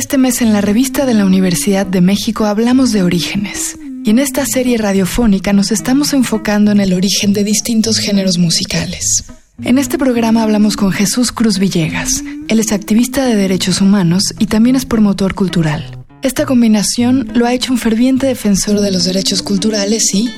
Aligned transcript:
Este 0.00 0.16
mes 0.16 0.40
en 0.40 0.54
la 0.54 0.62
revista 0.62 1.04
de 1.04 1.12
la 1.12 1.26
Universidad 1.26 1.84
de 1.84 2.00
México 2.00 2.46
hablamos 2.46 2.90
de 2.90 3.02
orígenes. 3.02 3.76
Y 4.02 4.08
en 4.08 4.18
esta 4.18 4.46
serie 4.46 4.78
radiofónica 4.78 5.52
nos 5.52 5.72
estamos 5.72 6.14
enfocando 6.14 6.72
en 6.72 6.80
el 6.80 6.94
origen 6.94 7.34
de 7.34 7.44
distintos 7.44 7.98
géneros 7.98 8.38
musicales. 8.38 9.24
En 9.62 9.76
este 9.76 9.98
programa 9.98 10.42
hablamos 10.42 10.78
con 10.78 10.90
Jesús 10.90 11.32
Cruz 11.32 11.58
Villegas. 11.58 12.24
Él 12.48 12.60
es 12.60 12.72
activista 12.72 13.26
de 13.26 13.36
derechos 13.36 13.82
humanos 13.82 14.22
y 14.38 14.46
también 14.46 14.74
es 14.74 14.86
promotor 14.86 15.34
cultural. 15.34 15.84
Esta 16.22 16.46
combinación 16.46 17.30
lo 17.34 17.44
ha 17.44 17.52
hecho 17.52 17.70
un 17.70 17.78
ferviente 17.78 18.26
defensor 18.26 18.80
de 18.80 18.92
los 18.92 19.04
derechos 19.04 19.42
culturales 19.42 20.14
y 20.14 20.30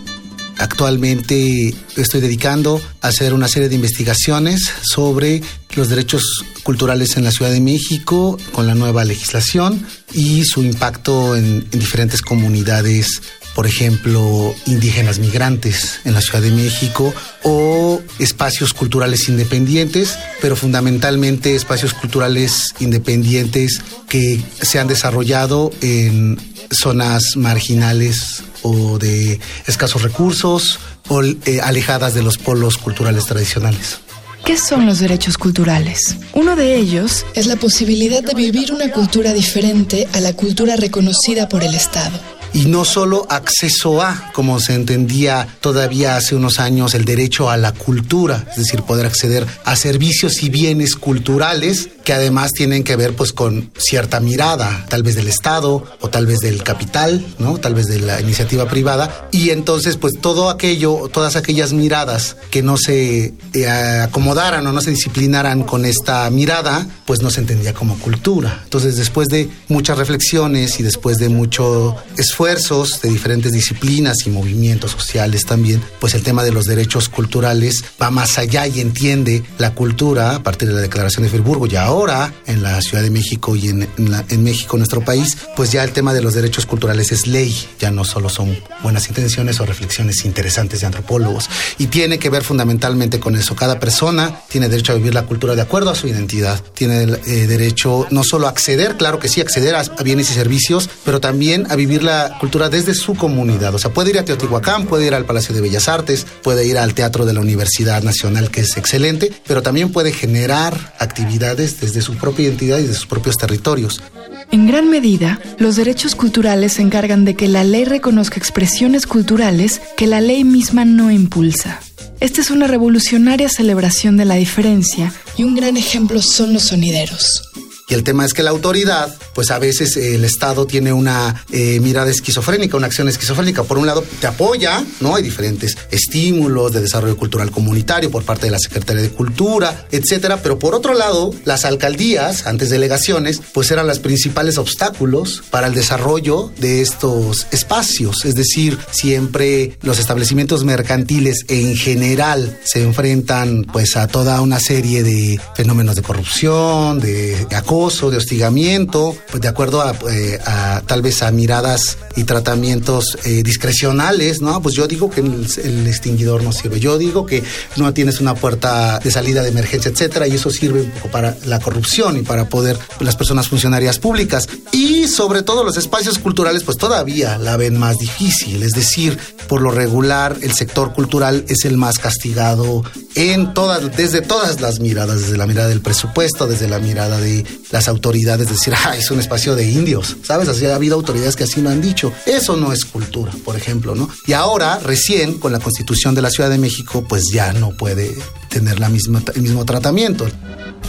Actualmente 0.58 1.74
estoy 1.96 2.20
dedicando 2.20 2.80
a 3.00 3.08
hacer 3.08 3.34
una 3.34 3.48
serie 3.48 3.68
de 3.68 3.74
investigaciones 3.74 4.70
sobre 4.82 5.42
los 5.74 5.88
derechos 5.88 6.44
culturales 6.62 7.16
en 7.16 7.24
la 7.24 7.30
Ciudad 7.30 7.50
de 7.50 7.60
México 7.60 8.38
con 8.52 8.66
la 8.66 8.74
nueva 8.74 9.04
legislación 9.04 9.86
y 10.12 10.44
su 10.44 10.62
impacto 10.62 11.36
en, 11.36 11.66
en 11.70 11.78
diferentes 11.78 12.22
comunidades 12.22 13.22
por 13.54 13.66
ejemplo, 13.66 14.54
indígenas 14.66 15.18
migrantes 15.18 16.00
en 16.04 16.14
la 16.14 16.20
Ciudad 16.20 16.40
de 16.40 16.50
México 16.50 17.12
o 17.42 18.00
espacios 18.18 18.72
culturales 18.72 19.28
independientes, 19.28 20.18
pero 20.40 20.56
fundamentalmente 20.56 21.54
espacios 21.54 21.92
culturales 21.92 22.74
independientes 22.80 23.82
que 24.08 24.40
se 24.60 24.78
han 24.78 24.88
desarrollado 24.88 25.70
en 25.82 26.38
zonas 26.70 27.36
marginales 27.36 28.42
o 28.62 28.98
de 28.98 29.38
escasos 29.66 30.02
recursos 30.02 30.78
o 31.08 31.22
eh, 31.22 31.60
alejadas 31.62 32.14
de 32.14 32.22
los 32.22 32.38
polos 32.38 32.78
culturales 32.78 33.26
tradicionales. 33.26 33.98
¿Qué 34.44 34.56
son 34.56 34.86
los 34.86 34.98
derechos 34.98 35.38
culturales? 35.38 36.16
Uno 36.32 36.56
de 36.56 36.74
ellos 36.74 37.24
es 37.34 37.46
la 37.46 37.54
posibilidad 37.56 38.24
de 38.24 38.34
vivir 38.34 38.72
una 38.72 38.90
cultura 38.90 39.32
diferente 39.32 40.08
a 40.12 40.20
la 40.20 40.32
cultura 40.32 40.74
reconocida 40.74 41.48
por 41.48 41.62
el 41.62 41.74
Estado 41.74 42.18
y 42.54 42.66
no 42.66 42.84
solo 42.84 43.26
acceso 43.30 44.02
a, 44.02 44.30
como 44.32 44.60
se 44.60 44.74
entendía 44.74 45.48
todavía 45.60 46.16
hace 46.16 46.34
unos 46.34 46.58
años, 46.58 46.94
el 46.94 47.04
derecho 47.04 47.50
a 47.50 47.56
la 47.56 47.72
cultura, 47.72 48.46
es 48.50 48.56
decir, 48.56 48.82
poder 48.82 49.06
acceder 49.06 49.46
a 49.64 49.76
servicios 49.76 50.42
y 50.42 50.50
bienes 50.50 50.94
culturales 50.94 51.88
que 52.04 52.12
además 52.12 52.50
tienen 52.52 52.82
que 52.82 52.96
ver 52.96 53.14
pues 53.14 53.32
con 53.32 53.70
cierta 53.78 54.18
mirada, 54.20 54.86
tal 54.88 55.02
vez 55.04 55.14
del 55.14 55.28
Estado 55.28 55.84
o 56.00 56.10
tal 56.10 56.26
vez 56.26 56.40
del 56.40 56.62
capital, 56.64 57.24
¿no? 57.38 57.58
Tal 57.58 57.74
vez 57.74 57.86
de 57.86 58.00
la 58.00 58.20
iniciativa 58.20 58.68
privada 58.68 59.28
y 59.30 59.50
entonces 59.50 59.96
pues 59.96 60.14
todo 60.20 60.50
aquello, 60.50 61.08
todas 61.12 61.36
aquellas 61.36 61.72
miradas 61.72 62.36
que 62.50 62.62
no 62.62 62.76
se 62.76 63.34
eh, 63.54 63.68
acomodaran 63.68 64.66
o 64.66 64.72
no 64.72 64.80
se 64.80 64.90
disciplinaran 64.90 65.62
con 65.62 65.84
esta 65.84 66.28
mirada, 66.30 66.86
pues 67.06 67.22
no 67.22 67.30
se 67.30 67.40
entendía 67.40 67.72
como 67.72 67.96
cultura. 67.98 68.60
Entonces, 68.64 68.96
después 68.96 69.28
de 69.28 69.48
muchas 69.68 69.98
reflexiones 69.98 70.80
y 70.80 70.82
después 70.82 71.18
de 71.18 71.28
mucho 71.28 71.96
esfuerzo 72.16 72.41
esfuerzos 72.42 73.00
de 73.02 73.08
diferentes 73.08 73.52
disciplinas 73.52 74.26
y 74.26 74.30
movimientos 74.30 74.90
sociales 74.90 75.46
también, 75.46 75.80
pues 76.00 76.14
el 76.14 76.24
tema 76.24 76.42
de 76.42 76.50
los 76.50 76.64
derechos 76.64 77.08
culturales 77.08 77.84
va 78.02 78.10
más 78.10 78.36
allá 78.36 78.66
y 78.66 78.80
entiende 78.80 79.44
la 79.58 79.74
cultura 79.74 80.34
a 80.34 80.42
partir 80.42 80.66
de 80.66 80.74
la 80.74 80.80
Declaración 80.80 81.22
de 81.22 81.30
Friburgo. 81.30 81.68
Y 81.68 81.76
ahora 81.76 82.34
en 82.46 82.64
la 82.64 82.82
Ciudad 82.82 83.04
de 83.04 83.10
México 83.10 83.54
y 83.54 83.68
en, 83.68 83.88
en, 83.96 84.42
México, 84.42 84.76
nuestro 84.76 85.04
país, 85.04 85.36
pues 85.54 85.70
ya 85.70 85.84
el 85.84 85.92
tema 85.92 86.12
de 86.12 86.20
los 86.20 86.34
derechos 86.34 86.66
culturales 86.66 87.12
es 87.12 87.28
ley, 87.28 87.54
ya 87.78 87.92
no 87.92 88.04
solo 88.04 88.28
son 88.28 88.58
buenas 88.82 89.06
intenciones 89.06 89.60
o 89.60 89.66
reflexiones 89.66 90.24
interesantes 90.24 90.80
de 90.80 90.86
antropólogos. 90.86 91.48
Y 91.78 91.86
tiene 91.86 92.18
que 92.18 92.28
ver 92.28 92.42
fundamentalmente 92.42 93.20
con 93.20 93.36
eso. 93.36 93.54
Cada 93.54 93.78
persona 93.78 94.42
tiene 94.48 94.68
derecho 94.68 94.94
a 94.94 94.96
vivir 94.96 95.14
la 95.14 95.26
cultura 95.26 95.54
de 95.54 95.62
acuerdo 95.62 95.90
a 95.90 95.94
su 95.94 96.08
identidad, 96.08 96.60
tiene 96.74 97.04
eh, 97.04 97.46
derecho 97.46 98.08
no 98.10 98.24
solo 98.24 98.48
a 98.48 98.50
acceder, 98.50 98.96
claro 98.96 99.20
que 99.20 99.28
sí, 99.28 99.40
acceder 99.40 99.76
a 99.76 99.84
bienes 100.02 100.28
y 100.32 100.34
servicios, 100.34 100.90
pero 101.04 101.20
también 101.20 101.68
a 101.70 101.76
vivir 101.76 102.02
la 102.02 102.31
cultura 102.38 102.68
desde 102.68 102.94
su 102.94 103.14
comunidad. 103.14 103.74
O 103.74 103.78
sea, 103.78 103.92
puede 103.92 104.10
ir 104.10 104.18
a 104.18 104.24
Teotihuacán, 104.24 104.86
puede 104.86 105.06
ir 105.06 105.14
al 105.14 105.24
Palacio 105.24 105.54
de 105.54 105.60
Bellas 105.60 105.88
Artes, 105.88 106.26
puede 106.42 106.66
ir 106.66 106.78
al 106.78 106.94
Teatro 106.94 107.24
de 107.24 107.32
la 107.32 107.40
Universidad 107.40 108.02
Nacional, 108.02 108.50
que 108.50 108.62
es 108.62 108.76
excelente, 108.76 109.32
pero 109.46 109.62
también 109.62 109.92
puede 109.92 110.12
generar 110.12 110.94
actividades 110.98 111.80
desde 111.80 112.02
su 112.02 112.16
propia 112.16 112.46
identidad 112.46 112.78
y 112.78 112.86
de 112.86 112.94
sus 112.94 113.06
propios 113.06 113.36
territorios. 113.36 114.02
En 114.50 114.66
gran 114.66 114.90
medida, 114.90 115.40
los 115.58 115.76
derechos 115.76 116.14
culturales 116.14 116.74
se 116.74 116.82
encargan 116.82 117.24
de 117.24 117.36
que 117.36 117.48
la 117.48 117.64
ley 117.64 117.84
reconozca 117.84 118.36
expresiones 118.36 119.06
culturales 119.06 119.80
que 119.96 120.06
la 120.06 120.20
ley 120.20 120.44
misma 120.44 120.84
no 120.84 121.10
impulsa. 121.10 121.80
Esta 122.20 122.40
es 122.40 122.50
una 122.50 122.66
revolucionaria 122.66 123.48
celebración 123.48 124.16
de 124.16 124.24
la 124.24 124.34
diferencia 124.34 125.12
y 125.36 125.44
un 125.44 125.54
gran 125.54 125.76
ejemplo 125.76 126.22
son 126.22 126.52
los 126.52 126.64
sonideros. 126.64 127.42
Y 127.88 127.94
el 127.94 128.04
tema 128.04 128.24
es 128.24 128.32
que 128.32 128.42
la 128.42 128.50
autoridad, 128.50 129.14
pues 129.34 129.50
a 129.50 129.58
veces 129.58 129.96
el 129.96 130.24
Estado 130.24 130.66
tiene 130.66 130.92
una 130.92 131.44
eh, 131.50 131.80
mirada 131.80 132.10
esquizofrénica, 132.10 132.76
una 132.76 132.86
acción 132.86 133.08
esquizofrénica. 133.08 133.64
Por 133.64 133.78
un 133.78 133.86
lado, 133.86 134.04
te 134.20 134.26
apoya, 134.26 134.82
¿no? 135.00 135.16
Hay 135.16 135.22
diferentes 135.22 135.76
estímulos 135.90 136.72
de 136.72 136.80
desarrollo 136.80 137.16
cultural 137.16 137.50
comunitario 137.50 138.10
por 138.10 138.24
parte 138.24 138.46
de 138.46 138.52
la 138.52 138.58
Secretaría 138.58 139.02
de 139.02 139.10
Cultura, 139.10 139.86
etcétera. 139.90 140.42
Pero 140.42 140.58
por 140.58 140.74
otro 140.74 140.94
lado, 140.94 141.34
las 141.44 141.64
alcaldías, 141.64 142.46
antes 142.46 142.70
delegaciones, 142.70 143.42
pues 143.52 143.70
eran 143.70 143.86
los 143.86 143.98
principales 143.98 144.58
obstáculos 144.58 145.42
para 145.50 145.66
el 145.66 145.74
desarrollo 145.74 146.52
de 146.58 146.82
estos 146.82 147.46
espacios. 147.50 148.24
Es 148.24 148.34
decir, 148.34 148.78
siempre 148.90 149.76
los 149.82 149.98
establecimientos 149.98 150.64
mercantiles 150.64 151.40
en 151.48 151.76
general 151.76 152.58
se 152.64 152.82
enfrentan 152.82 153.64
pues 153.64 153.96
a 153.96 154.06
toda 154.06 154.40
una 154.40 154.60
serie 154.60 155.02
de 155.02 155.40
fenómenos 155.54 155.96
de 155.96 156.02
corrupción, 156.02 157.00
de 157.00 157.46
acoso 157.54 157.71
de 157.72 158.18
hostigamiento, 158.18 159.16
pues 159.30 159.40
de 159.40 159.48
acuerdo 159.48 159.82
eh, 160.10 160.38
a, 160.44 160.82
tal 160.84 161.00
vez 161.00 161.22
a 161.22 161.30
miradas 161.30 161.96
y 162.16 162.24
tratamientos 162.24 163.16
eh, 163.24 163.42
discrecionales, 163.42 164.42
¿no? 164.42 164.60
Pues 164.60 164.74
yo 164.74 164.86
digo 164.86 165.08
que 165.08 165.20
el, 165.20 165.86
extinguidor 165.86 166.42
no 166.42 166.52
sirve. 166.52 166.80
Yo 166.80 166.98
digo 166.98 167.24
que 167.24 167.42
no 167.76 167.94
tienes 167.94 168.20
una 168.20 168.34
puerta 168.34 168.98
de 168.98 169.10
salida 169.10 169.42
de 169.42 169.48
emergencia, 169.48 169.90
etcétera, 169.90 170.28
y 170.28 170.34
eso 170.34 170.50
sirve 170.50 170.82
para 171.10 171.34
la 171.46 171.60
corrupción 171.60 172.18
y 172.18 172.22
para 172.22 172.46
poder 172.46 172.78
las 173.00 173.16
personas 173.16 173.48
funcionarias 173.48 173.98
públicas. 173.98 174.50
Y 174.70 175.08
sobre 175.08 175.42
todo 175.42 175.64
los 175.64 175.78
espacios 175.78 176.18
culturales, 176.18 176.64
pues 176.64 176.76
todavía 176.76 177.38
la 177.38 177.56
ven 177.56 177.78
más 177.78 177.96
difícil. 177.96 178.62
Es 178.62 178.72
decir, 178.72 179.18
por 179.48 179.62
lo 179.62 179.70
regular, 179.70 180.36
el 180.42 180.52
sector 180.52 180.92
cultural 180.92 181.46
es 181.48 181.64
el 181.64 181.78
más 181.78 181.98
castigado 181.98 182.84
en 183.14 183.54
todas, 183.54 183.96
desde 183.96 184.20
todas 184.20 184.60
las 184.60 184.80
miradas, 184.80 185.22
desde 185.22 185.38
la 185.38 185.46
mirada 185.46 185.68
del 185.68 185.80
presupuesto, 185.80 186.46
desde 186.46 186.68
la 186.68 186.78
mirada 186.78 187.18
de 187.18 187.46
las 187.70 187.88
autoridades 187.88 188.48
decir, 188.48 188.74
ah, 188.84 188.96
es 188.96 189.10
un 189.10 189.20
espacio 189.20 189.54
de 189.54 189.70
indios, 189.70 190.16
¿sabes? 190.22 190.48
Así 190.48 190.66
ha 190.66 190.74
habido 190.74 190.94
autoridades 190.94 191.36
que 191.36 191.44
así 191.44 191.60
lo 191.60 191.70
han 191.70 191.80
dicho. 191.80 192.12
Eso 192.26 192.56
no 192.56 192.72
es 192.72 192.84
cultura, 192.84 193.32
por 193.44 193.56
ejemplo, 193.56 193.94
¿no? 193.94 194.08
Y 194.26 194.32
ahora, 194.32 194.78
recién, 194.78 195.38
con 195.38 195.52
la 195.52 195.60
constitución 195.60 196.14
de 196.14 196.22
la 196.22 196.30
Ciudad 196.30 196.50
de 196.50 196.58
México, 196.58 197.04
pues 197.08 197.30
ya 197.32 197.52
no 197.52 197.70
puede 197.70 198.14
tener 198.48 198.78
la 198.78 198.88
misma, 198.88 199.22
el 199.34 199.42
mismo 199.42 199.64
tratamiento. 199.64 200.26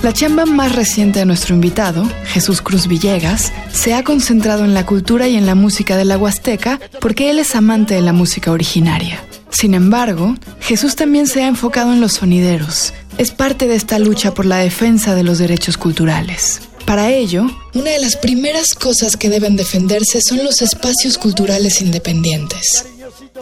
La 0.02 0.12
chamba 0.12 0.46
más 0.46 0.76
reciente 0.76 1.20
de 1.20 1.26
nuestro 1.26 1.56
invitado, 1.56 2.04
Jesús 2.26 2.62
Cruz 2.62 2.88
Villegas, 2.88 3.54
se 3.72 3.94
ha 3.94 4.04
concentrado 4.04 4.66
en 4.66 4.74
la 4.74 4.86
cultura 4.86 5.30
y 5.30 5.38
en 5.38 5.46
la 5.46 5.56
música 5.56 5.96
de 5.96 6.04
la 6.04 6.18
Huasteca 6.18 6.78
porque 7.00 7.30
él 7.30 7.40
es 7.40 7.56
amante 7.56 7.94
de 7.94 8.02
la 8.02 8.12
música 8.12 8.52
originaria. 8.52 9.24
Sin 9.50 9.76
embargo, 9.76 10.36
Jesús 10.60 10.98
también 10.98 11.28
se 11.28 11.44
ha 11.44 11.48
enfocado 11.48 11.94
en 11.94 12.02
los 12.02 12.14
sonideros. 12.14 12.94
Es 13.18 13.32
parte 13.32 13.68
de 13.68 13.76
esta 13.76 14.00
lucha 14.00 14.34
por 14.34 14.46
la 14.46 14.58
defensa 14.58 15.14
de 15.14 15.24
los 15.24 15.38
derechos 15.38 15.78
culturales. 15.78 16.62
Para 16.86 17.12
ello, 17.12 17.46
una 17.74 17.92
de 17.92 18.00
las 18.00 18.18
primeras 18.18 18.74
cosas 18.74 19.16
que 19.16 19.30
deben 19.30 19.56
defenderse 19.56 20.20
son 20.22 20.44
los 20.44 20.62
espacios 20.62 21.18
culturales 21.18 21.82
independientes. 21.82 22.86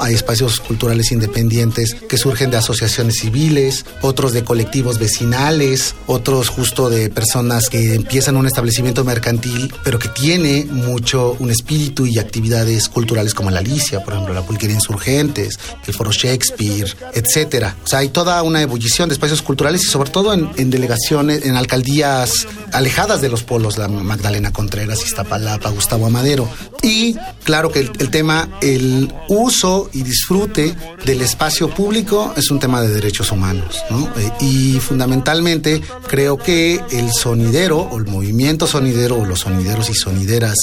Hay 0.02 0.16
espacios 0.16 0.60
culturales 0.60 1.12
independientes 1.12 1.94
que 1.94 2.18
surgen 2.18 2.50
de 2.50 2.58
asociaciones 2.58 3.20
civiles, 3.20 3.86
otros 4.02 4.34
de 4.34 4.44
colectivos 4.44 4.98
vecinales, 4.98 5.94
otros 6.08 6.50
justo 6.50 6.90
de 6.90 7.10
personas 7.10 7.70
que 7.70 7.94
empiezan 7.94 8.36
un 8.36 8.48
establecimiento 8.48 9.04
mercantil, 9.04 9.72
pero 9.84 10.00
que 10.00 10.10
tiene 10.10 10.66
mucho 10.66 11.38
un 11.40 11.52
espíritu 11.52 12.08
y 12.08 12.18
actividades 12.18 12.90
culturales 12.90 13.36
como 13.36 13.52
la 13.52 13.60
Alicia, 13.60 14.04
por 14.04 14.14
ejemplo, 14.14 14.34
la 14.34 14.42
Pulquería 14.42 14.76
Insurgentes, 14.76 15.60
el 15.86 15.94
Foro 15.94 16.12
Shakespeare, 16.12 16.92
etcétera. 17.14 17.76
O 17.84 17.88
sea, 17.88 18.00
hay 18.00 18.10
toda 18.10 18.42
una 18.42 18.62
ebullición 18.62 19.10
de 19.10 19.14
espacios 19.14 19.44
culturales 19.44 19.84
y 19.84 19.88
sobre 19.88 20.10
todo 20.10 20.34
en, 20.34 20.70
delegaciones, 20.72 21.46
en 21.46 21.56
alcaldías 21.56 22.48
alejadas 22.72 23.22
de 23.22 23.30
los 23.30 23.44
polos, 23.44 23.78
la 23.78 23.88
Magdalena 23.88 24.52
Contreras, 24.52 25.06
Iztapalapa, 25.06 25.70
Gustavo 25.70 26.08
Amadero. 26.08 26.50
Y 26.82 27.16
claro 27.44 27.72
que 27.72 27.80
el 28.00 28.10
tema, 28.10 28.50
el 28.62 29.14
uso 29.28 29.91
y 29.94 30.04
disfrute 30.04 30.76
del 31.06 31.22
espacio 31.22 31.70
público 31.70 32.34
es 32.36 32.52
un 32.52 32.60
tema 32.60 32.82
de 32.82 32.90
derechos 32.90 33.32
humanos, 33.32 33.84
¿no? 33.90 34.08
Eh, 34.18 34.32
y 34.42 34.80
fundamentalmente 34.80 35.82
creo 36.08 36.38
que 36.38 36.82
el 36.92 37.12
sonidero 37.12 37.80
o 37.80 37.98
el 37.98 38.06
movimiento 38.06 38.68
sonidero 38.68 39.18
o 39.18 39.26
los 39.26 39.42
sonideros 39.42 39.90
y 39.90 39.94
sonideras 39.94 40.56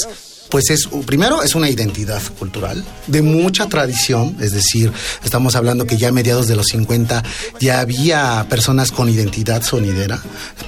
pues 0.50 0.70
es, 0.70 0.88
primero, 1.06 1.42
es 1.42 1.54
una 1.54 1.68
identidad 1.68 2.22
cultural 2.38 2.84
de 3.06 3.22
mucha 3.22 3.66
tradición, 3.66 4.36
es 4.40 4.52
decir, 4.52 4.92
estamos 5.24 5.56
hablando 5.56 5.86
que 5.86 5.96
ya 5.96 6.08
a 6.08 6.12
mediados 6.12 6.48
de 6.48 6.56
los 6.56 6.66
50 6.68 7.22
ya 7.60 7.80
había 7.80 8.46
personas 8.48 8.90
con 8.90 9.08
identidad 9.08 9.62
sonidera. 9.62 10.20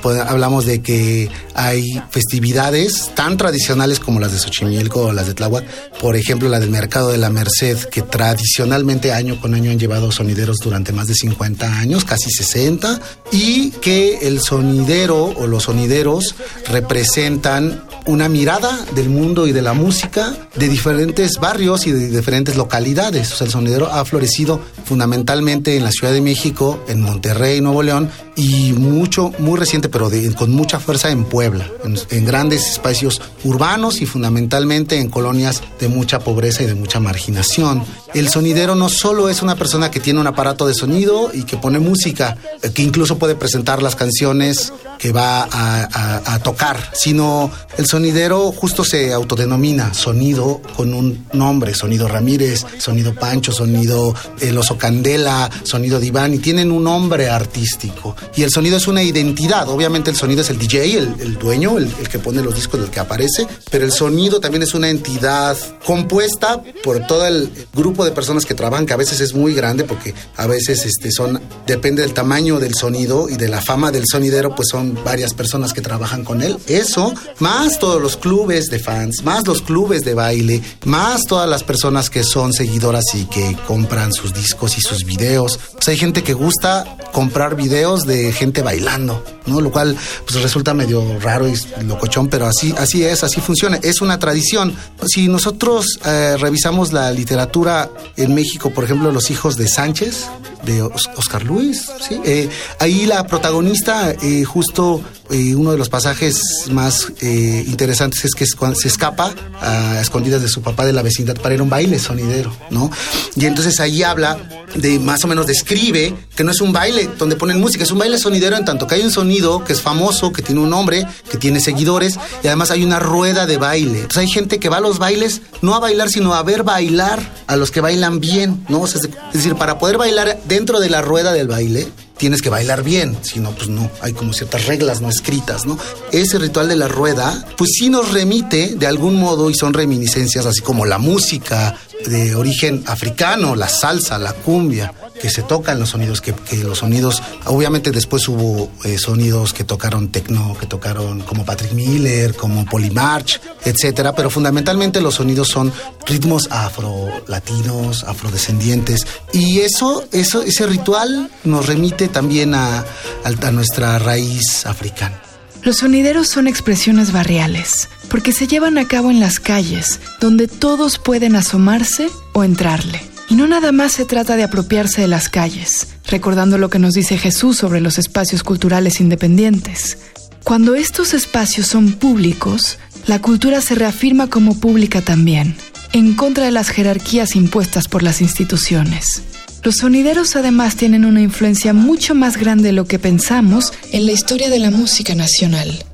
Pues, 0.02 0.20
hablamos 0.20 0.66
de 0.66 0.82
que 0.82 1.30
hay 1.54 2.02
festividades 2.10 3.10
tan 3.14 3.36
tradicionales 3.36 4.00
como 4.00 4.20
las 4.20 4.32
de 4.32 4.38
Xochimilco 4.38 5.06
o 5.06 5.12
las 5.12 5.26
de 5.26 5.34
Tláhuac, 5.34 5.64
por 6.00 6.16
ejemplo, 6.16 6.48
la 6.48 6.60
del 6.60 6.70
Mercado 6.70 7.10
de 7.10 7.18
la 7.18 7.30
Merced, 7.30 7.78
que 7.84 8.02
tradicionalmente 8.02 9.12
año 9.12 9.40
con 9.40 9.54
año 9.54 9.70
han 9.70 9.78
llevado 9.78 10.12
sonideros 10.12 10.58
durante 10.62 10.92
más 10.92 11.06
de 11.06 11.14
50 11.14 11.78
años, 11.78 12.04
casi 12.04 12.30
60, 12.30 13.00
y 13.32 13.70
que 13.72 14.18
el 14.22 14.40
sonidero 14.40 15.24
o 15.24 15.46
los 15.46 15.64
sonideros 15.64 16.34
representan 16.68 17.89
una 18.06 18.28
mirada 18.28 18.84
del 18.94 19.08
mundo 19.08 19.46
y 19.46 19.52
de 19.52 19.62
la 19.62 19.72
música 19.72 20.34
de 20.56 20.68
diferentes 20.68 21.38
barrios 21.40 21.86
y 21.86 21.92
de 21.92 22.08
diferentes 22.08 22.56
localidades. 22.56 23.40
El 23.40 23.50
sonidero 23.50 23.90
ha 23.90 24.04
florecido 24.04 24.60
fundamentalmente 24.84 25.76
en 25.76 25.84
la 25.84 25.90
Ciudad 25.90 26.12
de 26.12 26.20
México, 26.20 26.82
en 26.88 27.00
Monterrey, 27.00 27.60
Nuevo 27.60 27.82
León 27.82 28.10
y 28.36 28.72
mucho, 28.72 29.32
muy 29.38 29.58
reciente, 29.58 29.88
pero 29.88 30.10
con 30.36 30.50
mucha 30.52 30.80
fuerza 30.80 31.10
en 31.10 31.24
Puebla, 31.24 31.68
en, 32.10 32.24
grandes 32.24 32.70
espacios 32.70 33.20
urbanos 33.44 34.00
y 34.00 34.06
fundamentalmente 34.06 34.96
en 34.98 35.10
colonias 35.10 35.62
de 35.78 35.88
mucha 35.88 36.20
pobreza 36.20 36.62
y 36.62 36.66
de 36.66 36.74
mucha 36.74 37.00
marginación. 37.00 37.84
El 38.14 38.28
sonidero 38.28 38.74
no 38.74 38.88
solo 38.88 39.28
es 39.28 39.42
una 39.42 39.56
persona 39.56 39.90
que 39.90 40.00
tiene 40.00 40.20
un 40.20 40.26
aparato 40.26 40.66
de 40.66 40.74
sonido 40.74 41.30
y 41.32 41.44
que 41.44 41.56
pone 41.56 41.78
música, 41.78 42.36
eh, 42.62 42.70
que 42.70 42.82
incluso 42.82 43.18
puede 43.18 43.34
presentar 43.34 43.82
las 43.82 43.94
canciones 43.94 44.72
que 44.98 45.12
va 45.12 45.48
a, 45.50 46.38
tocar, 46.42 46.90
sino 46.92 47.50
el 47.78 47.86
sonidero 47.90 48.52
justo 48.52 48.84
se 48.84 49.12
autodenomina 49.12 49.92
sonido 49.94 50.62
con 50.76 50.94
un 50.94 51.26
nombre, 51.32 51.74
sonido 51.74 52.06
Ramírez, 52.06 52.64
sonido 52.78 53.16
Pancho, 53.16 53.50
sonido 53.50 54.14
El 54.40 54.56
Oso 54.56 54.78
Candela, 54.78 55.50
sonido 55.64 55.98
Diván, 55.98 56.32
y 56.32 56.38
tienen 56.38 56.70
un 56.70 56.84
nombre 56.84 57.28
artístico. 57.28 58.14
Y 58.36 58.44
el 58.44 58.50
sonido 58.52 58.76
es 58.76 58.86
una 58.86 59.02
identidad, 59.02 59.68
obviamente 59.68 60.08
el 60.08 60.14
sonido 60.14 60.42
es 60.42 60.50
el 60.50 60.58
DJ, 60.58 60.98
el, 60.98 61.36
dueño, 61.36 61.78
el, 61.78 61.92
el, 61.98 62.08
que 62.08 62.20
pone 62.20 62.40
los 62.42 62.54
discos 62.54 62.80
del 62.80 62.90
que 62.90 63.00
aparece, 63.00 63.48
pero 63.72 63.84
el 63.84 63.90
sonido 63.90 64.38
también 64.38 64.62
es 64.62 64.72
una 64.74 64.88
entidad 64.88 65.56
compuesta 65.84 66.62
por 66.84 67.04
todo 67.08 67.26
el 67.26 67.50
grupo 67.74 68.04
de 68.04 68.12
personas 68.12 68.46
que 68.46 68.54
trabajan, 68.54 68.86
que 68.86 68.92
a 68.92 68.98
veces 68.98 69.20
es 69.20 69.34
muy 69.34 69.52
grande, 69.52 69.82
porque 69.82 70.14
a 70.36 70.46
veces 70.46 70.86
este, 70.86 71.10
son, 71.10 71.40
depende 71.66 72.02
del 72.02 72.14
tamaño 72.14 72.60
del 72.60 72.76
sonido 72.76 73.28
y 73.28 73.34
de 73.34 73.48
la 73.48 73.60
fama 73.60 73.90
del 73.90 74.04
sonidero, 74.06 74.54
pues 74.54 74.68
son 74.68 74.96
varias 75.04 75.34
personas 75.34 75.72
que 75.72 75.80
trabajan 75.80 76.22
con 76.22 76.40
él. 76.40 76.56
Eso, 76.68 77.12
más 77.40 77.79
todos 77.80 78.00
los 78.00 78.16
clubes 78.16 78.66
de 78.66 78.78
fans, 78.78 79.24
más 79.24 79.46
los 79.46 79.62
clubes 79.62 80.02
de 80.02 80.14
baile, 80.14 80.62
más 80.84 81.22
todas 81.26 81.48
las 81.48 81.64
personas 81.64 82.10
que 82.10 82.22
son 82.22 82.52
seguidoras 82.52 83.06
y 83.14 83.24
que 83.24 83.56
compran 83.66 84.12
sus 84.12 84.32
discos 84.32 84.78
y 84.78 84.82
sus 84.82 85.04
videos. 85.04 85.58
Pues 85.72 85.88
hay 85.88 85.96
gente 85.96 86.22
que 86.22 86.34
gusta 86.34 86.96
comprar 87.12 87.56
videos 87.56 88.02
de 88.02 88.32
gente 88.32 88.62
bailando, 88.62 89.24
¿no? 89.50 89.60
Lo 89.60 89.70
cual 89.70 89.96
pues 90.26 90.42
resulta 90.42 90.72
medio 90.74 91.18
raro 91.20 91.48
y 91.48 91.54
locochón, 91.84 92.28
pero 92.28 92.46
así, 92.46 92.74
así 92.78 93.04
es, 93.04 93.24
así 93.24 93.40
funciona. 93.40 93.78
Es 93.82 94.00
una 94.00 94.18
tradición. 94.18 94.74
Si 95.06 95.28
nosotros 95.28 95.98
eh, 96.04 96.36
revisamos 96.38 96.92
la 96.92 97.10
literatura 97.10 97.90
en 98.16 98.34
México, 98.34 98.70
por 98.70 98.84
ejemplo, 98.84 99.12
Los 99.12 99.30
hijos 99.30 99.56
de 99.56 99.68
Sánchez, 99.68 100.26
de 100.64 100.82
Oscar 100.82 101.42
Luis, 101.44 101.86
¿sí? 102.06 102.20
Eh, 102.24 102.48
ahí 102.78 103.06
la 103.06 103.26
protagonista 103.26 104.14
eh, 104.22 104.44
justo 104.44 105.02
eh, 105.30 105.54
uno 105.54 105.72
de 105.72 105.78
los 105.78 105.88
pasajes 105.88 106.40
más 106.70 107.12
eh, 107.20 107.64
interesantes 107.66 108.24
es 108.24 108.34
que 108.34 108.44
cuando 108.58 108.76
se 108.78 108.88
escapa 108.88 109.32
a 109.60 110.00
escondidas 110.00 110.42
de 110.42 110.48
su 110.48 110.60
papá 110.60 110.84
de 110.84 110.92
la 110.92 111.02
vecindad 111.02 111.36
para 111.36 111.54
ir 111.54 111.60
a 111.60 111.62
un 111.62 111.70
baile 111.70 111.98
sonidero, 111.98 112.52
¿no? 112.70 112.90
Y 113.36 113.46
entonces 113.46 113.78
ahí 113.80 114.02
habla 114.02 114.66
de 114.74 114.98
más 114.98 115.24
o 115.24 115.28
menos 115.28 115.46
describe 115.46 116.14
que 116.34 116.44
no 116.44 116.50
es 116.50 116.60
un 116.60 116.72
baile 116.72 117.08
donde 117.16 117.36
ponen 117.36 117.60
música, 117.60 117.84
es 117.84 117.90
un 117.90 117.98
baile 117.98 118.18
sonidero 118.18 118.56
en 118.56 118.64
tanto 118.64 118.86
que 118.86 118.96
hay 118.96 119.02
un 119.02 119.10
sonido 119.10 119.39
que 119.64 119.72
es 119.72 119.80
famoso, 119.80 120.32
que 120.32 120.42
tiene 120.42 120.60
un 120.60 120.70
nombre, 120.70 121.06
que 121.30 121.38
tiene 121.38 121.60
seguidores 121.60 122.18
y 122.42 122.46
además 122.46 122.70
hay 122.70 122.84
una 122.84 122.98
rueda 122.98 123.46
de 123.46 123.56
baile. 123.56 124.00
Entonces 124.00 124.18
hay 124.18 124.28
gente 124.28 124.58
que 124.58 124.68
va 124.68 124.78
a 124.78 124.80
los 124.80 124.98
bailes 124.98 125.42
no 125.62 125.74
a 125.74 125.80
bailar, 125.80 126.10
sino 126.10 126.34
a 126.34 126.42
ver 126.42 126.62
bailar 126.62 127.20
a 127.46 127.56
los 127.56 127.70
que 127.70 127.80
bailan 127.80 128.20
bien, 128.20 128.64
¿no? 128.68 128.86
es 128.86 129.00
decir, 129.32 129.54
para 129.56 129.78
poder 129.78 129.98
bailar 129.98 130.40
dentro 130.46 130.80
de 130.80 130.90
la 130.90 131.02
rueda 131.02 131.32
del 131.32 131.48
baile, 131.48 131.88
tienes 132.20 132.42
que 132.42 132.50
bailar 132.50 132.82
bien, 132.82 133.16
si 133.22 133.40
no, 133.40 133.52
pues 133.52 133.68
no, 133.70 133.90
hay 134.02 134.12
como 134.12 134.34
ciertas 134.34 134.66
reglas 134.66 135.00
no 135.00 135.08
escritas, 135.08 135.64
¿no? 135.64 135.78
Ese 136.12 136.38
ritual 136.38 136.68
de 136.68 136.76
la 136.76 136.86
rueda, 136.86 137.46
pues 137.56 137.70
sí 137.72 137.88
nos 137.88 138.12
remite 138.12 138.74
de 138.76 138.86
algún 138.86 139.14
modo 139.14 139.48
y 139.48 139.54
son 139.54 139.72
reminiscencias, 139.72 140.44
así 140.44 140.60
como 140.60 140.84
la 140.84 140.98
música 140.98 141.78
de 142.06 142.34
origen 142.34 142.84
africano, 142.86 143.54
la 143.54 143.68
salsa, 143.68 144.18
la 144.18 144.32
cumbia, 144.32 144.92
que 145.20 145.28
se 145.28 145.42
tocan 145.42 145.78
los 145.78 145.90
sonidos, 145.90 146.20
que, 146.20 146.34
los 146.64 146.78
sonidos, 146.78 147.22
obviamente 147.46 147.90
después 147.90 148.26
hubo 148.28 148.70
eh, 148.84 148.98
sonidos 148.98 149.52
que 149.52 149.64
tocaron 149.64 150.08
techno, 150.08 150.56
que 150.58 150.66
tocaron 150.66 151.20
como 151.20 151.44
Patrick 151.44 151.72
Miller, 151.72 152.34
como 152.34 152.64
Polymarch, 152.64 153.40
etcétera, 153.64 154.14
pero 154.14 154.30
fundamentalmente 154.30 155.00
los 155.00 155.16
sonidos 155.16 155.48
son 155.48 155.72
ritmos 156.06 156.48
afro-latinos, 156.50 158.04
afrodescendientes, 158.04 159.06
y 159.32 159.60
eso, 159.60 160.04
eso, 160.12 160.42
ese 160.42 160.66
ritual 160.66 161.30
nos 161.44 161.66
remite 161.66 162.08
también 162.08 162.54
a, 162.54 162.84
a 163.24 163.50
nuestra 163.50 163.98
raíz 163.98 164.64
africana. 164.66 165.29
Los 165.62 165.76
sonideros 165.76 166.28
son 166.28 166.48
expresiones 166.48 167.12
barriales, 167.12 167.90
porque 168.08 168.32
se 168.32 168.46
llevan 168.46 168.78
a 168.78 168.88
cabo 168.88 169.10
en 169.10 169.20
las 169.20 169.40
calles, 169.40 170.00
donde 170.18 170.48
todos 170.48 170.98
pueden 170.98 171.36
asomarse 171.36 172.08
o 172.32 172.44
entrarle. 172.44 173.02
Y 173.28 173.34
no 173.34 173.46
nada 173.46 173.70
más 173.70 173.92
se 173.92 174.06
trata 174.06 174.36
de 174.36 174.42
apropiarse 174.42 175.02
de 175.02 175.08
las 175.08 175.28
calles, 175.28 175.88
recordando 176.06 176.56
lo 176.56 176.70
que 176.70 176.78
nos 176.78 176.94
dice 176.94 177.18
Jesús 177.18 177.58
sobre 177.58 177.82
los 177.82 177.98
espacios 177.98 178.42
culturales 178.42 179.00
independientes. 179.00 179.98
Cuando 180.44 180.74
estos 180.74 181.12
espacios 181.12 181.66
son 181.66 181.92
públicos, 181.92 182.78
la 183.06 183.20
cultura 183.20 183.60
se 183.60 183.74
reafirma 183.74 184.28
como 184.28 184.58
pública 184.58 185.02
también, 185.02 185.56
en 185.92 186.14
contra 186.14 186.44
de 186.44 186.52
las 186.52 186.70
jerarquías 186.70 187.36
impuestas 187.36 187.86
por 187.86 188.02
las 188.02 188.22
instituciones. 188.22 189.22
Los 189.62 189.76
sonideros 189.76 190.36
además 190.36 190.76
tienen 190.76 191.04
una 191.04 191.20
influencia 191.20 191.72
mucho 191.72 192.14
más 192.14 192.38
grande 192.38 192.68
de 192.68 192.72
lo 192.72 192.86
que 192.86 192.98
pensamos 192.98 193.72
en 193.92 194.06
la 194.06 194.12
historia 194.12 194.48
de 194.48 194.58
la 194.58 194.70
música 194.70 195.14
nacional 195.14 195.84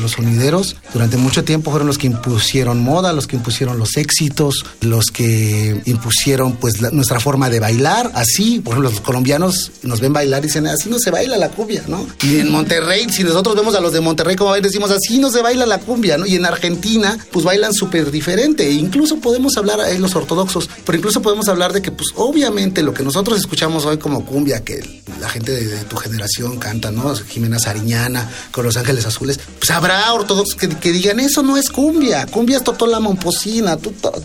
los 0.00 0.12
sonideros 0.12 0.76
durante 0.92 1.16
mucho 1.16 1.44
tiempo 1.44 1.70
fueron 1.70 1.86
los 1.86 1.98
que 1.98 2.06
impusieron 2.06 2.82
moda, 2.82 3.12
los 3.12 3.26
que 3.26 3.36
impusieron 3.36 3.78
los 3.78 3.96
éxitos, 3.96 4.64
los 4.80 5.06
que 5.06 5.80
impusieron 5.84 6.56
pues 6.56 6.80
nuestra 6.92 7.20
forma 7.20 7.50
de 7.50 7.60
bailar, 7.60 8.10
así, 8.14 8.60
por 8.60 8.72
ejemplo, 8.72 8.90
los 8.90 9.00
colombianos 9.00 9.72
nos 9.82 10.00
ven 10.00 10.12
bailar 10.12 10.42
y 10.42 10.46
dicen, 10.46 10.66
así 10.66 10.88
no 10.88 10.98
se 10.98 11.10
baila 11.10 11.36
la 11.36 11.50
cumbia, 11.50 11.84
¿no? 11.86 12.06
Y 12.22 12.38
en 12.38 12.50
Monterrey, 12.50 13.06
si 13.10 13.24
nosotros 13.24 13.54
vemos 13.54 13.74
a 13.74 13.80
los 13.80 13.92
de 13.92 14.00
Monterrey 14.00 14.36
como 14.36 14.54
decimos, 14.54 14.90
así 14.90 15.18
no 15.18 15.30
se 15.30 15.42
baila 15.42 15.66
la 15.66 15.78
cumbia, 15.78 16.18
¿no? 16.18 16.26
Y 16.26 16.36
en 16.36 16.44
Argentina, 16.44 17.16
pues 17.30 17.44
bailan 17.44 17.72
súper 17.72 18.10
diferente, 18.10 18.66
e 18.66 18.72
incluso 18.72 19.18
podemos 19.18 19.56
hablar, 19.56 19.80
ahí 19.80 19.98
los 19.98 20.14
ortodoxos, 20.16 20.68
pero 20.84 20.98
incluso 20.98 21.22
podemos 21.22 21.48
hablar 21.48 21.72
de 21.72 21.82
que 21.82 21.90
pues 21.90 22.08
obviamente 22.16 22.82
lo 22.82 22.94
que 22.94 23.02
nosotros 23.02 23.38
escuchamos 23.38 23.84
hoy 23.84 23.98
como 23.98 24.24
cumbia, 24.24 24.64
que 24.64 25.02
la 25.20 25.28
gente 25.28 25.52
de, 25.52 25.84
tu 25.84 25.96
generación 25.96 26.58
canta, 26.58 26.90
¿no? 26.90 27.14
Jimena 27.14 27.58
Sariñana, 27.58 28.28
con 28.50 28.64
Los 28.64 28.76
Ángeles 28.76 29.06
Azules, 29.06 29.38
pues 29.58 29.70
ortodoxos 30.12 30.54
que, 30.54 30.92
digan, 30.92 31.20
eso 31.20 31.42
no 31.42 31.56
es 31.56 31.68
cumbia, 31.68 32.26
cumbia 32.26 32.56
es 32.56 32.64
Totola 32.64 33.00
Momposina, 33.00 33.78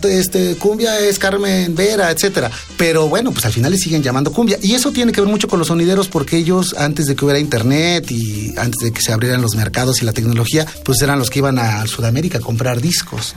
este, 0.04 0.56
cumbia 0.56 0.98
es 1.00 1.18
Carmen 1.18 1.74
Vera, 1.74 2.10
etcétera. 2.10 2.50
Pero 2.76 3.08
bueno, 3.08 3.32
pues 3.32 3.44
al 3.44 3.52
final 3.52 3.72
le 3.72 3.78
siguen 3.78 4.02
llamando 4.02 4.32
cumbia. 4.32 4.58
Y 4.62 4.74
eso 4.74 4.90
tiene 4.92 5.12
que 5.12 5.20
ver 5.20 5.30
mucho 5.30 5.48
con 5.48 5.58
los 5.58 5.68
sonideros 5.68 6.08
porque 6.08 6.36
ellos, 6.36 6.74
antes 6.78 7.06
de 7.06 7.16
que 7.16 7.24
hubiera 7.24 7.38
internet 7.38 8.10
y 8.10 8.54
antes 8.56 8.80
de 8.80 8.92
que 8.92 9.02
se 9.02 9.12
abrieran 9.12 9.42
los 9.42 9.54
mercados 9.54 10.02
y 10.02 10.04
la 10.04 10.12
tecnología, 10.12 10.66
pues 10.84 11.02
eran 11.02 11.18
los 11.18 11.30
que 11.30 11.40
iban 11.40 11.58
a 11.58 11.86
Sudamérica 11.86 12.38
a 12.38 12.40
comprar 12.40 12.80
discos. 12.80 13.34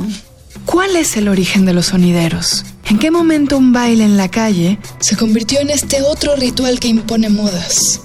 ¿Cuál 0.66 0.96
es 0.96 1.18
el 1.18 1.28
origen 1.28 1.66
de 1.66 1.74
los 1.74 1.88
sonideros? 1.88 2.64
¿En 2.90 3.00
qué 3.00 3.12
momento 3.12 3.58
un 3.58 3.74
baile 3.74 4.06
en 4.06 4.18
la 4.18 4.30
calle 4.30 4.80
se 5.00 5.18
convirtió 5.18 5.60
en 5.60 5.70
este 5.70 6.02
otro 6.02 6.36
ritual 6.36 6.80
que 6.80 6.88
impone 6.88 7.30
modas? 7.30 8.03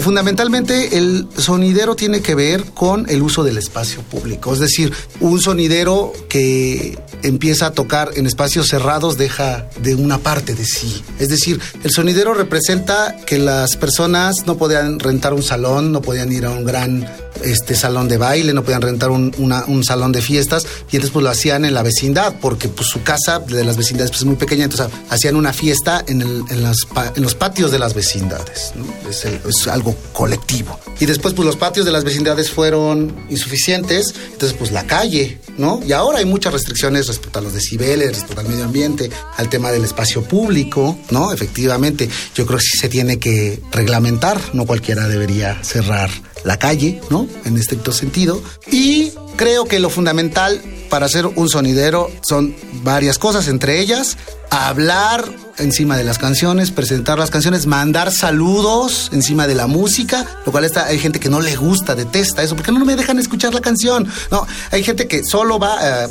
Fundamentalmente 0.00 0.98
el 0.98 1.28
sonidero 1.36 1.94
tiene 1.96 2.20
que 2.20 2.34
ver 2.34 2.64
con 2.74 3.08
el 3.08 3.22
uso 3.22 3.42
del 3.44 3.58
espacio 3.58 4.02
público, 4.02 4.52
es 4.52 4.58
decir, 4.58 4.92
un 5.20 5.40
sonidero 5.40 6.12
que 6.28 6.98
empieza 7.22 7.66
a 7.66 7.70
tocar 7.72 8.10
en 8.16 8.26
espacios 8.26 8.68
cerrados 8.68 9.16
deja 9.16 9.68
de 9.80 9.94
una 9.94 10.18
parte 10.18 10.54
de 10.54 10.64
sí. 10.64 11.02
Es 11.18 11.28
decir, 11.28 11.60
el 11.82 11.90
sonidero 11.90 12.34
representa 12.34 13.16
que 13.24 13.38
las 13.38 13.76
personas 13.76 14.46
no 14.46 14.56
podían 14.56 14.98
rentar 14.98 15.32
un 15.32 15.42
salón, 15.42 15.92
no 15.92 16.02
podían 16.02 16.32
ir 16.32 16.44
a 16.44 16.50
un 16.50 16.64
gran 16.64 17.08
este 17.42 17.74
salón 17.74 18.08
de 18.08 18.16
baile, 18.16 18.52
no 18.52 18.62
podían 18.62 18.82
rentar 18.82 19.10
un, 19.10 19.34
un 19.38 19.84
salón 19.84 20.12
de 20.12 20.22
fiestas 20.22 20.64
y 20.90 20.96
entonces 20.96 21.10
pues 21.10 21.22
lo 21.22 21.30
hacían 21.30 21.64
en 21.64 21.74
la 21.74 21.82
vecindad 21.82 22.34
porque 22.40 22.68
pues 22.68 22.88
su 22.88 23.02
casa 23.02 23.40
de 23.40 23.64
las 23.64 23.76
vecindades 23.76 24.10
pues, 24.10 24.20
es 24.20 24.26
muy 24.26 24.36
pequeña, 24.36 24.64
entonces 24.64 24.88
hacían 25.10 25.36
una 25.36 25.52
fiesta 25.52 26.04
en, 26.06 26.22
en, 26.22 26.44
en 26.50 27.22
los 27.22 27.34
patios 27.34 27.70
de 27.70 27.78
las 27.78 27.94
vecindades, 27.94 28.72
es, 29.08 29.24
es, 29.24 29.66
algo 29.68 29.96
colectivo. 30.12 30.78
Y 31.00 31.06
después 31.06 31.34
pues 31.34 31.46
los 31.46 31.56
patios 31.56 31.84
de 31.86 31.92
las 31.92 32.04
vecindades 32.04 32.50
fueron 32.50 33.14
insuficientes, 33.28 34.14
entonces 34.32 34.56
pues 34.56 34.70
la 34.72 34.86
calle, 34.86 35.38
¿no? 35.58 35.80
Y 35.86 35.92
ahora 35.92 36.18
hay 36.18 36.24
muchas 36.24 36.52
restricciones 36.52 37.06
respecto 37.08 37.38
a 37.38 37.42
los 37.42 37.52
decibeles, 37.52 38.10
respecto 38.10 38.40
al 38.40 38.48
medio 38.48 38.64
ambiente, 38.64 39.10
al 39.36 39.48
tema 39.48 39.70
del 39.72 39.84
espacio 39.84 40.22
público, 40.22 40.98
¿no? 41.10 41.32
Efectivamente, 41.32 42.08
yo 42.34 42.46
creo 42.46 42.58
que 42.58 42.64
sí 42.64 42.78
se 42.78 42.88
tiene 42.88 43.18
que 43.18 43.60
reglamentar, 43.72 44.40
no 44.52 44.66
cualquiera 44.66 45.08
debería 45.08 45.62
cerrar 45.62 46.10
la 46.44 46.58
calle, 46.58 47.00
¿no? 47.10 47.26
En 47.44 47.56
estricto 47.56 47.92
sentido. 47.92 48.42
Y 48.70 49.12
creo 49.36 49.64
que 49.64 49.78
lo 49.78 49.90
fundamental 49.90 50.60
para 50.90 51.06
hacer 51.06 51.26
un 51.26 51.48
sonidero 51.48 52.10
son 52.22 52.54
varias 52.82 53.18
cosas, 53.18 53.48
entre 53.48 53.80
ellas 53.80 54.16
hablar 54.50 55.24
encima 55.58 55.96
de 55.96 56.04
las 56.04 56.18
canciones, 56.18 56.70
presentar 56.70 57.18
las 57.18 57.30
canciones, 57.30 57.66
mandar 57.66 58.12
saludos 58.12 59.10
encima 59.12 59.46
de 59.46 59.54
la 59.54 59.66
música, 59.66 60.26
lo 60.46 60.52
cual 60.52 60.64
está, 60.64 60.86
hay 60.86 60.98
gente 60.98 61.20
que 61.20 61.28
no 61.28 61.40
le 61.40 61.56
gusta, 61.56 61.94
detesta 61.94 62.42
eso, 62.42 62.56
porque 62.56 62.72
no 62.72 62.84
me 62.84 62.96
dejan 62.96 63.18
escuchar 63.18 63.54
la 63.54 63.60
canción. 63.60 64.08
No, 64.30 64.46
hay 64.70 64.82
gente 64.82 65.06
que 65.06 65.24
solo 65.24 65.58
va, 65.58 66.08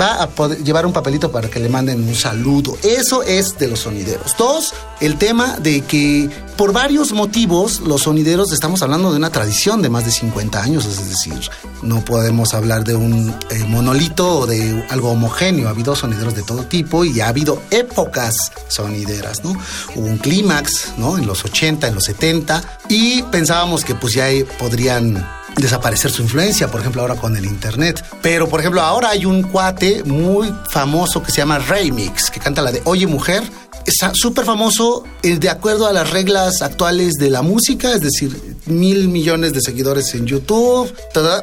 va 0.00 0.22
a 0.22 0.48
llevar 0.62 0.86
un 0.86 0.92
papelito 0.92 1.30
para 1.30 1.48
que 1.48 1.60
le 1.60 1.68
manden 1.68 2.06
un 2.06 2.14
saludo. 2.14 2.76
Eso 2.82 3.22
es 3.22 3.58
de 3.58 3.68
los 3.68 3.80
sonideros. 3.80 4.34
Dos, 4.38 4.74
el 5.00 5.16
tema 5.16 5.56
de 5.58 5.82
que 5.82 6.30
por 6.56 6.72
varios 6.72 7.12
motivos 7.12 7.80
los 7.80 8.02
sonideros 8.02 8.52
estamos 8.52 8.82
hablando 8.82 9.10
de 9.10 9.16
una 9.16 9.30
tradición 9.30 9.82
de 9.82 9.88
más 9.88 10.04
de 10.04 10.12
50 10.12 10.62
años, 10.62 10.86
es 10.86 11.08
decir, 11.08 11.50
no 11.82 12.04
podemos 12.04 12.54
hablar 12.54 12.84
de 12.84 12.94
un 12.94 13.34
eh, 13.50 13.64
monolito 13.66 14.38
o 14.38 14.46
de 14.46 14.86
algo 14.90 15.10
homogéneo. 15.10 15.66
Ha 15.66 15.70
habido 15.70 15.96
sonideros 15.96 16.34
de 16.34 16.42
todo 16.42 16.64
tipo 16.64 17.04
y 17.04 17.20
ha 17.20 17.28
habido 17.28 17.60
épocas 17.70 18.52
sonideras, 18.68 19.44
¿no? 19.44 19.56
Hubo 19.94 20.06
un 20.06 20.18
clímax, 20.18 20.94
¿no? 20.96 21.18
En 21.18 21.26
los 21.26 21.44
80, 21.44 21.88
en 21.88 21.94
los 21.94 22.04
70 22.04 22.78
y 22.88 23.22
pensábamos 23.24 23.84
que 23.84 23.94
pues 23.94 24.14
ya 24.14 24.26
podrían 24.58 25.26
desaparecer 25.56 26.10
su 26.10 26.22
influencia, 26.22 26.68
por 26.68 26.80
ejemplo, 26.80 27.02
ahora 27.02 27.16
con 27.16 27.36
el 27.36 27.44
internet. 27.44 28.04
Pero, 28.22 28.48
por 28.48 28.60
ejemplo, 28.60 28.80
ahora 28.80 29.10
hay 29.10 29.24
un 29.24 29.42
cuate 29.42 30.02
muy 30.04 30.52
famoso 30.70 31.22
que 31.22 31.30
se 31.30 31.38
llama 31.38 31.58
Remix, 31.58 32.30
que 32.30 32.40
canta 32.40 32.62
la 32.62 32.72
de 32.72 32.82
Oye 32.84 33.06
Mujer, 33.06 33.42
es 33.86 33.96
súper 34.14 34.44
famoso 34.44 35.04
eh, 35.22 35.38
de 35.38 35.50
acuerdo 35.50 35.86
a 35.86 35.92
las 35.92 36.10
reglas 36.10 36.62
actuales 36.62 37.14
de 37.14 37.30
la 37.30 37.42
música, 37.42 37.92
es 37.92 38.00
decir, 38.00 38.56
mil 38.66 39.08
millones 39.08 39.52
de 39.52 39.60
seguidores 39.60 40.14
en 40.14 40.26
YouTube, 40.26 40.92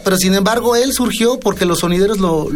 pero 0.03 0.17
sin 0.17 0.33
embargo 0.33 0.75
él 0.75 0.93
surgió 0.93 1.39
porque 1.39 1.65
los 1.65 1.79
sonideros 1.79 2.19
lo, 2.19 2.50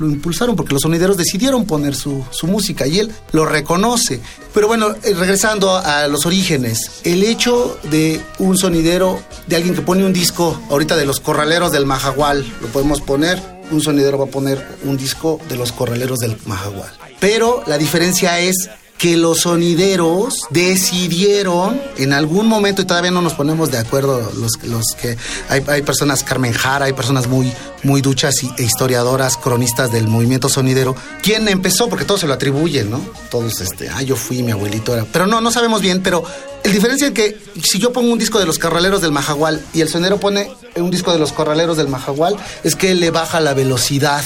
impulsaron, 0.00 0.56
porque 0.56 0.72
los 0.72 0.82
sonideros 0.82 1.16
decidieron 1.16 1.66
poner 1.66 1.94
su, 1.94 2.24
su, 2.30 2.46
música 2.46 2.86
y 2.86 3.00
él 3.00 3.12
lo 3.32 3.44
reconoce. 3.44 4.20
Pero 4.54 4.68
bueno, 4.68 4.94
eh, 5.02 5.14
regresando 5.14 5.76
a 5.76 6.08
los 6.08 6.24
orígenes, 6.26 6.90
el 7.04 7.22
hecho 7.22 7.78
de 7.90 8.20
un 8.38 8.56
sonidero, 8.56 9.20
de 9.46 9.56
alguien 9.56 9.74
que 9.74 9.82
pone 9.82 10.04
un 10.04 10.12
disco, 10.12 10.58
ahorita 10.70 10.96
de 10.96 11.04
los 11.04 11.20
corraleros 11.20 11.72
del 11.72 11.86
Majagual, 11.86 12.46
lo 12.62 12.68
podemos 12.68 13.00
poner, 13.00 13.40
un 13.70 13.82
sonidero 13.82 14.18
va 14.18 14.24
a 14.24 14.28
poner 14.28 14.64
un 14.84 14.96
disco 14.96 15.40
de 15.48 15.56
los 15.56 15.72
corraleros 15.72 16.20
del 16.20 16.36
Majagual. 16.46 16.90
Pero 17.20 17.62
la 17.66 17.78
diferencia 17.78 18.38
es 18.40 18.68
que 18.98 19.16
los 19.16 19.40
sonideros 19.40 20.34
decidieron 20.50 21.80
en 21.98 22.12
algún 22.12 22.46
momento, 22.46 22.82
y 22.82 22.84
todavía 22.84 23.10
no 23.10 23.22
nos 23.22 23.34
ponemos 23.34 23.70
de 23.70 23.78
acuerdo, 23.78 24.32
los, 24.36 24.62
los 24.64 24.86
que 25.00 25.16
hay, 25.48 25.62
hay 25.66 25.82
personas, 25.82 26.24
Carmen 26.24 26.52
Jara, 26.52 26.86
hay 26.86 26.92
personas 26.92 27.26
muy, 27.26 27.52
muy 27.82 28.00
duchas 28.00 28.42
y, 28.42 28.50
e 28.56 28.64
historiadoras, 28.64 29.36
cronistas 29.36 29.92
del 29.92 30.08
movimiento 30.08 30.48
sonidero, 30.48 30.96
quién 31.22 31.48
empezó, 31.48 31.88
porque 31.88 32.04
todos 32.04 32.20
se 32.20 32.26
lo 32.26 32.34
atribuyen, 32.34 32.90
¿no? 32.90 33.00
Todos, 33.30 33.60
este, 33.60 33.88
ah, 33.88 34.02
yo 34.02 34.16
fui, 34.16 34.42
mi 34.42 34.52
abuelito 34.52 34.94
era. 34.94 35.04
Pero 35.04 35.26
no, 35.26 35.40
no 35.40 35.50
sabemos 35.50 35.82
bien, 35.82 36.02
pero 36.02 36.24
el 36.64 36.72
diferencia 36.72 37.08
es 37.08 37.14
que 37.14 37.38
si 37.62 37.78
yo 37.78 37.92
pongo 37.92 38.12
un 38.12 38.18
disco 38.18 38.38
de 38.38 38.46
los 38.46 38.58
carraleros 38.58 39.00
del 39.00 39.12
Majagual 39.12 39.64
y 39.72 39.82
el 39.82 39.88
sonero 39.88 40.18
pone 40.18 40.50
un 40.74 40.90
disco 40.90 41.12
de 41.12 41.18
los 41.18 41.32
corraleros 41.32 41.76
del 41.76 41.88
Majagual, 41.88 42.36
es 42.64 42.74
que 42.74 42.94
le 42.94 43.10
baja 43.10 43.40
la 43.40 43.54
velocidad 43.54 44.24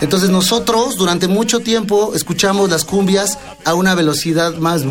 entonces 0.00 0.30
nosotros 0.30 0.96
durante 0.96 1.28
mucho 1.28 1.60
tiempo 1.60 2.12
escuchamos 2.14 2.70
las 2.70 2.84
cumbias 2.84 3.38
a 3.64 3.74
una 3.74 3.94
velocidad 3.94 4.54
más 4.56 4.82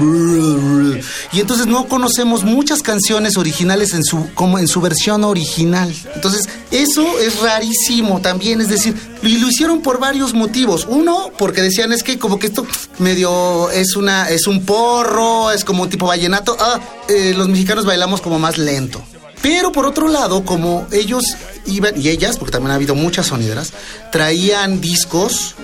y 1.31 1.39
entonces 1.39 1.67
no 1.67 1.87
conocemos 1.87 2.43
muchas 2.43 2.81
canciones 2.81 3.37
originales 3.37 3.93
en 3.93 4.03
su 4.03 4.33
como 4.33 4.59
en 4.59 4.67
su 4.67 4.81
versión 4.81 5.23
original. 5.23 5.93
Entonces, 6.15 6.49
eso 6.71 7.19
es 7.19 7.39
rarísimo 7.41 8.21
también, 8.21 8.61
es 8.61 8.69
decir, 8.69 8.95
y 9.21 9.37
lo 9.37 9.47
hicieron 9.47 9.81
por 9.81 9.99
varios 9.99 10.33
motivos. 10.33 10.85
Uno, 10.89 11.31
porque 11.37 11.61
decían 11.61 11.91
es 11.93 12.03
que 12.03 12.17
como 12.17 12.39
que 12.39 12.47
esto 12.47 12.65
medio 12.99 13.69
es 13.71 13.95
una 13.95 14.29
es 14.29 14.47
un 14.47 14.65
porro, 14.65 15.51
es 15.51 15.63
como 15.63 15.87
tipo 15.87 16.07
vallenato. 16.07 16.55
Ah, 16.59 16.79
eh, 17.07 17.33
los 17.35 17.47
mexicanos 17.47 17.85
bailamos 17.85 18.21
como 18.21 18.39
más 18.39 18.57
lento. 18.57 19.01
Pero 19.41 19.71
por 19.71 19.85
otro 19.85 20.07
lado, 20.07 20.43
como 20.43 20.87
ellos 20.91 21.23
iban, 21.65 21.99
y 21.99 22.09
ellas, 22.09 22.37
porque 22.37 22.51
también 22.51 22.71
ha 22.71 22.75
habido 22.75 22.95
muchas 22.95 23.27
sonideras, 23.27 23.73
traían 24.11 24.81
discos 24.81 25.55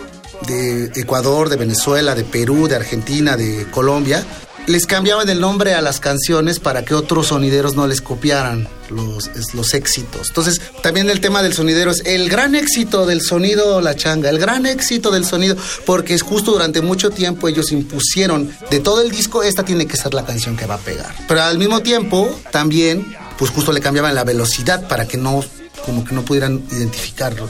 de 0.47 0.85
Ecuador, 0.95 1.49
de 1.49 1.57
Venezuela, 1.57 2.15
de 2.15 2.23
Perú, 2.23 2.67
de 2.67 2.75
Argentina, 2.75 3.37
de 3.37 3.67
Colombia, 3.71 4.25
les 4.67 4.85
cambiaban 4.85 5.27
el 5.29 5.39
nombre 5.39 5.73
a 5.73 5.81
las 5.81 5.99
canciones 5.99 6.59
para 6.59 6.85
que 6.85 6.93
otros 6.93 7.27
sonideros 7.27 7.75
no 7.75 7.87
les 7.87 8.01
copiaran 8.01 8.67
los, 8.89 9.29
los 9.53 9.73
éxitos. 9.73 10.27
Entonces, 10.29 10.61
también 10.83 11.09
el 11.09 11.19
tema 11.19 11.41
del 11.41 11.53
sonidero 11.53 11.91
es 11.91 12.03
el 12.05 12.29
gran 12.29 12.55
éxito 12.55 13.05
del 13.05 13.21
sonido 13.21 13.81
La 13.81 13.95
Changa, 13.95 14.29
el 14.29 14.39
gran 14.39 14.65
éxito 14.65 15.11
del 15.11 15.25
sonido, 15.25 15.55
porque 15.85 16.13
es 16.13 16.21
justo 16.21 16.51
durante 16.51 16.81
mucho 16.81 17.09
tiempo 17.09 17.47
ellos 17.47 17.71
impusieron 17.71 18.51
de 18.69 18.79
todo 18.79 19.01
el 19.01 19.11
disco, 19.11 19.43
esta 19.43 19.63
tiene 19.65 19.87
que 19.87 19.97
ser 19.97 20.13
la 20.13 20.25
canción 20.25 20.55
que 20.55 20.65
va 20.65 20.75
a 20.75 20.79
pegar. 20.79 21.13
Pero 21.27 21.41
al 21.41 21.57
mismo 21.57 21.81
tiempo, 21.81 22.39
también 22.51 23.15
pues 23.37 23.49
justo 23.51 23.71
le 23.71 23.81
cambiaban 23.81 24.13
la 24.13 24.23
velocidad 24.23 24.87
para 24.87 25.07
que 25.07 25.17
no 25.17 25.43
como 25.85 26.03
que 26.03 26.13
no 26.13 26.23
pudieran 26.23 26.63
identificarlo. 26.71 27.49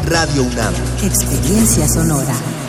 Radio 0.05 0.43
UNAM. 0.43 0.73
Experiencia 1.01 1.87
sonora. 1.87 2.60